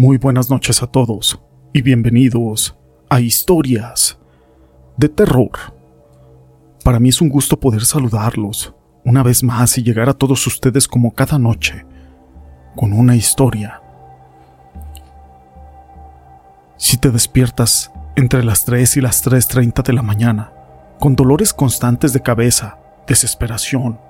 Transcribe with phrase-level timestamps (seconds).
[0.00, 1.42] Muy buenas noches a todos
[1.74, 2.74] y bienvenidos
[3.10, 4.18] a Historias
[4.96, 5.50] de Terror.
[6.82, 10.88] Para mí es un gusto poder saludarlos una vez más y llegar a todos ustedes
[10.88, 11.84] como cada noche
[12.76, 13.82] con una historia.
[16.78, 20.50] Si te despiertas entre las 3 y las 3.30 de la mañana,
[20.98, 24.00] con dolores constantes de cabeza, desesperación,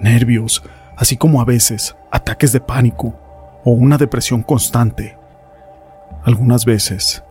[0.00, 0.62] nervios,
[0.96, 3.20] así como a veces ataques de pánico
[3.66, 5.25] o una depresión constante.
[6.26, 7.22] Algunas veces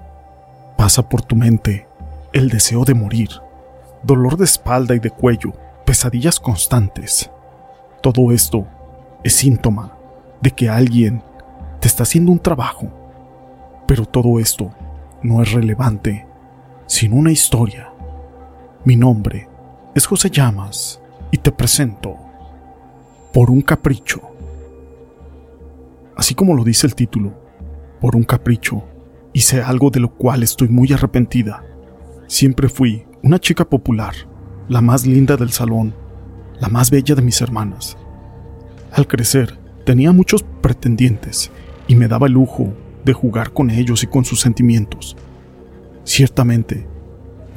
[0.78, 1.86] pasa por tu mente
[2.32, 3.28] el deseo de morir,
[4.04, 5.52] dolor de espalda y de cuello,
[5.86, 7.30] pesadillas constantes.
[8.02, 8.66] Todo esto
[9.22, 9.98] es síntoma
[10.40, 11.22] de que alguien
[11.82, 12.88] te está haciendo un trabajo.
[13.86, 14.72] Pero todo esto
[15.22, 16.26] no es relevante
[16.86, 17.92] sin una historia.
[18.86, 19.50] Mi nombre
[19.94, 21.02] es José Llamas
[21.32, 22.16] y te presento
[23.34, 24.22] por un capricho.
[26.16, 27.45] Así como lo dice el título,
[28.00, 28.84] por un capricho,
[29.34, 31.64] hice algo de lo cual estoy muy arrepentida.
[32.28, 34.14] Siempre fui una chica popular,
[34.70, 35.94] la más linda del salón,
[36.60, 37.98] la más bella de mis hermanas.
[38.92, 41.52] Al crecer, tenía muchos pretendientes
[41.88, 42.74] y me daba el lujo
[43.04, 45.16] de jugar con ellos y con sus sentimientos.
[46.04, 46.88] Ciertamente,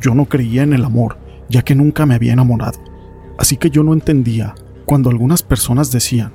[0.00, 1.16] yo no creía en el amor,
[1.48, 2.78] ya que nunca me había enamorado,
[3.38, 6.32] así que yo no entendía cuando algunas personas decían,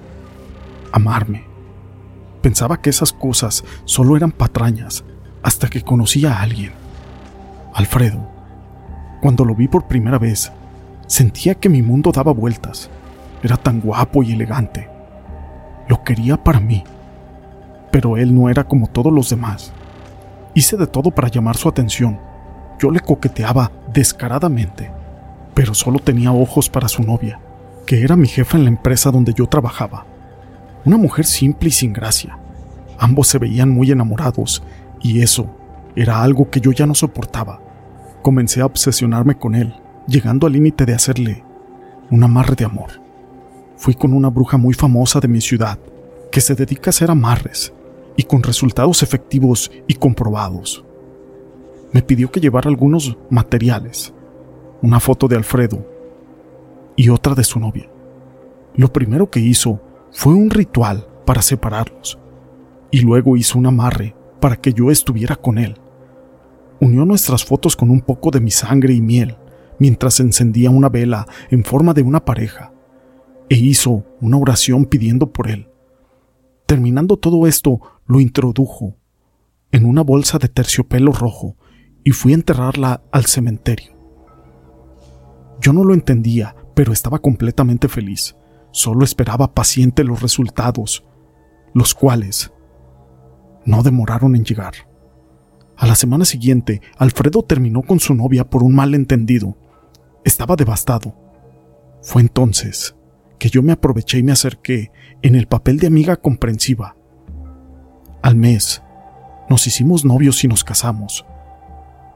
[0.92, 1.53] amarme.
[2.44, 5.04] Pensaba que esas cosas solo eran patrañas
[5.42, 6.74] hasta que conocí a alguien.
[7.74, 8.30] Alfredo.
[9.20, 10.52] Cuando lo vi por primera vez,
[11.08, 12.92] sentía que mi mundo daba vueltas.
[13.42, 14.88] Era tan guapo y elegante.
[15.88, 16.84] Lo quería para mí.
[17.92, 19.74] Pero él no era como todos los demás.
[20.54, 22.20] Hice de todo para llamar su atención.
[22.80, 24.92] Yo le coqueteaba descaradamente,
[25.56, 27.40] pero solo tenía ojos para su novia
[27.86, 30.06] que era mi jefa en la empresa donde yo trabajaba.
[30.86, 32.38] Una mujer simple y sin gracia.
[33.00, 34.64] Ambos se veían muy enamorados
[35.02, 35.50] y eso
[35.96, 37.62] era algo que yo ya no soportaba.
[38.22, 39.74] Comencé a obsesionarme con él,
[40.08, 41.44] llegando al límite de hacerle
[42.10, 43.02] un amarre de amor.
[43.78, 45.80] Fui con una bruja muy famosa de mi ciudad,
[46.32, 47.74] que se dedica a hacer amarres,
[48.16, 50.84] y con resultados efectivos y comprobados.
[51.92, 54.14] Me pidió que llevara algunos materiales,
[54.82, 55.86] una foto de Alfredo
[56.96, 57.90] y otra de su novia.
[58.76, 59.80] Lo primero que hizo
[60.13, 62.19] fue un ritual para separarlos,
[62.91, 65.75] y luego hizo un amarre para que yo estuviera con él.
[66.79, 69.38] Unió nuestras fotos con un poco de mi sangre y miel,
[69.79, 72.73] mientras encendía una vela en forma de una pareja,
[73.50, 75.68] e hizo una oración pidiendo por él.
[76.68, 78.96] Terminando todo esto, lo introdujo
[79.72, 81.57] en una bolsa de terciopelo rojo
[82.03, 83.94] y fui a enterrarla al cementerio.
[85.59, 88.35] Yo no lo entendía, pero estaba completamente feliz.
[88.73, 91.06] Solo esperaba paciente los resultados,
[91.75, 92.51] los cuales
[93.66, 94.73] no demoraron en llegar.
[95.78, 99.56] A la semana siguiente, Alfredo terminó con su novia por un malentendido.
[100.25, 101.16] Estaba devastado.
[102.01, 102.95] Fue entonces
[103.38, 104.91] que yo me aproveché y me acerqué
[105.22, 106.95] en el papel de amiga comprensiva.
[108.23, 108.81] Al mes,
[109.51, 111.28] nos hicimos novios y nos casamos.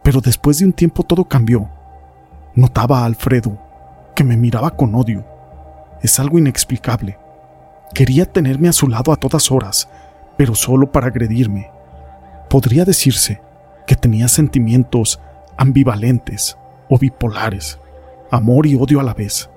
[0.03, 1.69] Pero después de un tiempo todo cambió.
[2.55, 3.59] Notaba a Alfredo
[4.15, 5.36] que me miraba con odio.
[6.01, 7.17] Es algo inexplicable.
[7.93, 9.89] Quería tenerme a su lado a todas horas,
[10.37, 11.71] pero solo para agredirme.
[12.49, 13.41] Podría decirse
[13.85, 15.19] que tenía sentimientos
[15.57, 16.57] ambivalentes
[16.89, 17.79] o bipolares,
[18.29, 19.49] amor y odio a la vez.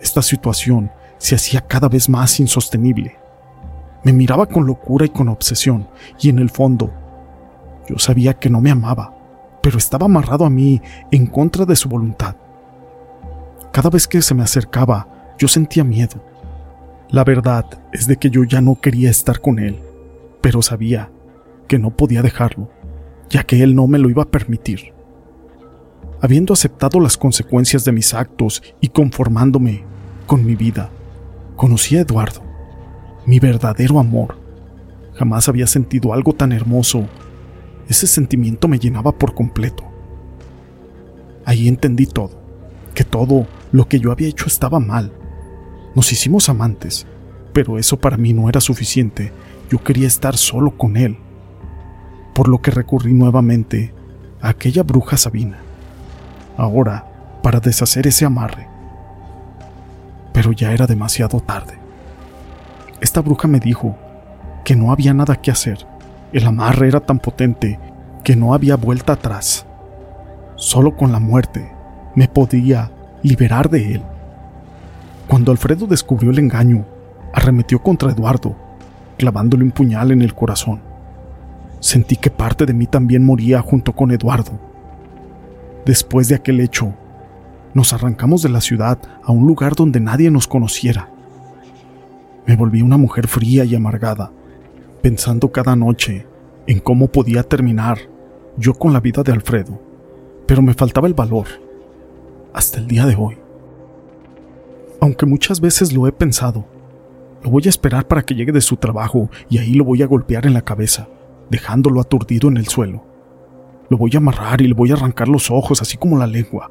[0.00, 3.16] Esta situación se hacía cada vez más insostenible.
[4.04, 5.88] Me miraba con locura y con obsesión,
[6.20, 6.92] y en el fondo,
[7.88, 9.12] yo sabía que no me amaba,
[9.62, 10.80] pero estaba amarrado a mí
[11.10, 12.36] en contra de su voluntad.
[13.72, 16.22] Cada vez que se me acercaba, yo sentía miedo.
[17.10, 19.78] La verdad es de que yo ya no quería estar con él,
[20.42, 21.10] pero sabía
[21.68, 22.70] que no podía dejarlo,
[23.30, 24.92] ya que él no me lo iba a permitir.
[26.20, 29.84] Habiendo aceptado las consecuencias de mis actos y conformándome
[30.26, 30.90] con mi vida,
[31.56, 32.42] conocí a Eduardo,
[33.24, 34.36] mi verdadero amor.
[35.14, 37.06] Jamás había sentido algo tan hermoso.
[37.88, 39.84] Ese sentimiento me llenaba por completo.
[41.44, 42.42] Ahí entendí todo,
[42.94, 45.12] que todo lo que yo había hecho estaba mal.
[45.94, 47.06] Nos hicimos amantes,
[47.52, 49.32] pero eso para mí no era suficiente.
[49.70, 51.18] Yo quería estar solo con él.
[52.34, 53.92] Por lo que recurrí nuevamente
[54.40, 55.58] a aquella bruja Sabina.
[56.56, 58.68] Ahora, para deshacer ese amarre.
[60.32, 61.78] Pero ya era demasiado tarde.
[63.00, 63.96] Esta bruja me dijo
[64.64, 65.86] que no había nada que hacer.
[66.32, 67.78] El amarre era tan potente
[68.22, 69.66] que no había vuelta atrás.
[70.56, 71.72] Solo con la muerte
[72.14, 72.90] me podía
[73.22, 74.02] liberar de él.
[75.28, 76.86] Cuando Alfredo descubrió el engaño,
[77.34, 78.56] arremetió contra Eduardo,
[79.18, 80.80] clavándole un puñal en el corazón.
[81.80, 84.58] sentí que parte de mí también moría junto con Eduardo.
[85.84, 86.92] Después de aquel hecho,
[87.72, 91.10] nos arrancamos de la ciudad a un lugar donde nadie nos conociera.
[92.46, 94.32] Me volví una mujer fría y amargada,
[95.02, 96.26] pensando cada noche
[96.66, 97.98] en cómo podía terminar
[98.56, 99.80] yo con la vida de Alfredo,
[100.46, 101.46] pero me faltaba el valor,
[102.52, 103.36] hasta el día de hoy.
[105.00, 106.66] Aunque muchas veces lo he pensado,
[107.42, 110.06] lo voy a esperar para que llegue de su trabajo y ahí lo voy a
[110.06, 111.08] golpear en la cabeza,
[111.50, 113.04] dejándolo aturdido en el suelo.
[113.88, 116.70] Lo voy a amarrar y le voy a arrancar los ojos, así como la lengua,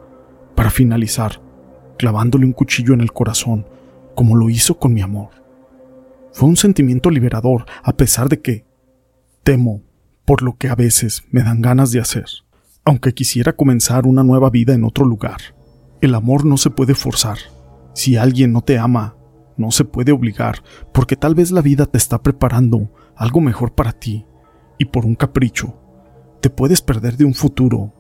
[0.56, 1.42] para finalizar,
[1.98, 3.66] clavándole un cuchillo en el corazón,
[4.14, 5.30] como lo hizo con mi amor.
[6.34, 8.66] Fue un sentimiento liberador, a pesar de que
[9.44, 9.82] temo
[10.26, 12.26] por lo que a veces me dan ganas de hacer,
[12.84, 15.38] aunque quisiera comenzar una nueva vida en otro lugar.
[16.02, 17.38] El amor no se puede forzar.
[17.98, 19.16] Si alguien no te ama,
[19.58, 20.62] no se puede obligar,
[20.94, 24.28] porque tal vez la vida te está preparando algo mejor para ti,
[24.78, 25.80] y por un capricho,
[26.40, 27.96] te puedes perder de un futuro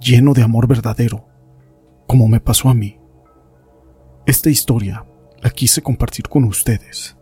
[0.00, 1.24] lleno de amor verdadero,
[2.08, 2.98] como me pasó a mí.
[4.26, 5.06] Esta historia
[5.40, 7.16] la quise compartir con ustedes.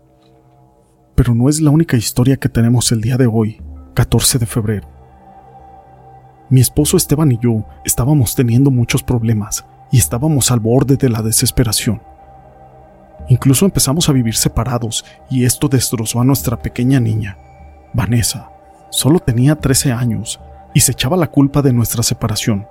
[1.14, 3.60] Pero no es la única historia que tenemos el día de hoy
[3.92, 4.88] 14 de febrero.
[6.48, 11.22] Mi esposo Esteban y yo estábamos teniendo muchos problemas y estábamos al borde de la
[11.22, 12.02] desesperación.
[13.28, 17.38] Incluso empezamos a vivir separados y esto destrozó a nuestra pequeña niña,
[17.92, 18.50] Vanessa.
[18.90, 20.40] Solo tenía 13 años
[20.74, 22.66] y se echaba la culpa de nuestra separación.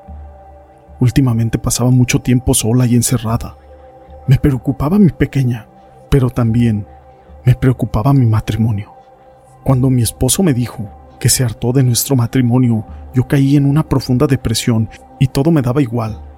[0.99, 3.55] Últimamente pasaba mucho tiempo sola y encerrada.
[4.27, 5.65] Me preocupaba mi pequeña,
[6.09, 6.85] pero también
[7.45, 8.91] me preocupaba mi matrimonio.
[9.63, 10.89] Cuando mi esposo me dijo
[11.21, 14.89] que se hartó de nuestro matrimonio, yo caí en una profunda depresión
[15.21, 16.32] y todo me daba igual.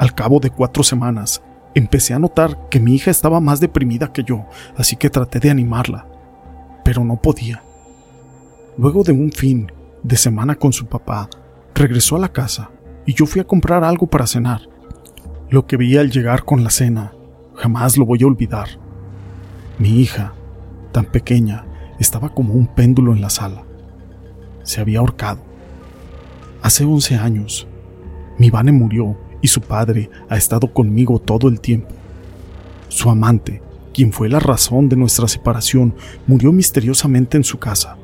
[0.00, 1.42] Al cabo de cuatro semanas,
[1.74, 5.50] empecé a notar que mi hija estaba más deprimida que yo, así que traté de
[5.50, 6.08] animarla,
[6.84, 7.62] pero no podía.
[8.76, 9.70] Luego de un fin
[10.02, 11.28] de semana con su papá,
[11.74, 12.70] regresó a la casa
[13.06, 14.62] y yo fui a comprar algo para cenar.
[15.50, 17.12] Lo que vi al llegar con la cena,
[17.54, 18.68] jamás lo voy a olvidar.
[19.78, 20.32] Mi hija,
[20.90, 21.66] tan pequeña,
[22.00, 23.64] estaba como un péndulo en la sala
[24.62, 25.40] se había ahorcado.
[26.62, 27.66] Hace 11 años,
[28.38, 31.90] mi Vane murió y su padre ha estado conmigo todo el tiempo.
[32.88, 35.94] Su amante, quien fue la razón de nuestra separación,
[36.26, 37.96] murió misteriosamente en su casa.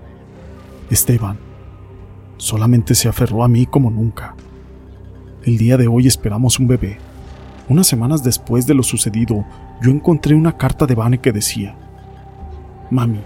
[0.90, 1.38] Esteban
[2.36, 4.34] solamente se aferró a mí como nunca.
[5.42, 6.98] El día de hoy esperamos un bebé.
[7.68, 9.44] Unas semanas después de lo sucedido,
[9.82, 11.76] yo encontré una carta de Vane que decía,
[12.90, 13.20] Mami,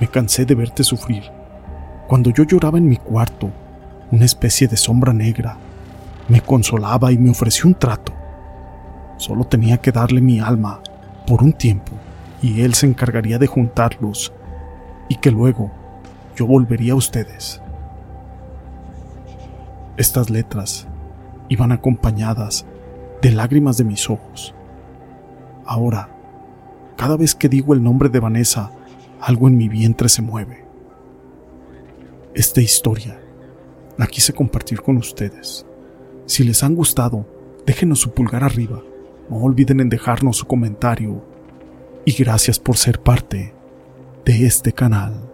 [0.00, 1.22] me cansé de verte sufrir
[2.12, 3.50] cuando yo lloraba en mi cuarto,
[4.10, 5.56] una especie de sombra negra
[6.28, 8.12] me consolaba y me ofreció un trato.
[9.16, 10.80] Solo tenía que darle mi alma
[11.26, 11.92] por un tiempo
[12.40, 14.32] y él se encargaría de juntarlos
[15.08, 15.70] y que luego
[16.36, 17.60] yo volvería a ustedes.
[19.96, 20.86] Estas letras
[21.48, 22.66] iban acompañadas
[23.20, 24.54] de lágrimas de mis ojos.
[25.66, 26.08] Ahora,
[26.96, 28.72] cada vez que digo el nombre de Vanessa,
[29.20, 30.62] algo en mi vientre se mueve
[32.34, 33.20] esta historia
[33.98, 35.66] la quise compartir con ustedes.
[36.32, 37.26] Si les han gustado,
[37.66, 38.82] déjenos su pulgar arriba.
[39.28, 41.22] No olviden en dejarnos su comentario.
[42.06, 43.52] Y gracias por ser parte
[44.24, 45.30] de este canal.